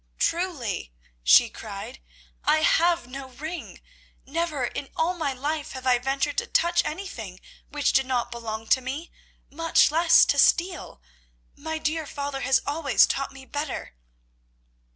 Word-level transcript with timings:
"Truly," 0.17 0.91
she 1.21 1.47
cried, 1.47 2.01
"I 2.43 2.61
have 2.61 3.05
no 3.05 3.29
ring. 3.29 3.79
Never 4.25 4.65
in 4.65 4.89
all 4.95 5.13
my 5.13 5.31
life 5.31 5.73
have 5.73 5.85
I 5.85 5.99
ventured 5.99 6.39
to 6.39 6.47
touch 6.47 6.83
anything 6.83 7.39
which 7.69 7.93
did 7.93 8.07
not 8.07 8.31
belong 8.31 8.65
to 8.69 8.81
me, 8.81 9.11
much 9.51 9.91
less 9.91 10.25
to 10.25 10.39
steal. 10.39 11.03
My 11.55 11.77
dear 11.77 12.07
father 12.07 12.39
has 12.39 12.63
always 12.65 13.05
taught 13.05 13.31
me 13.31 13.45
better." 13.45 13.93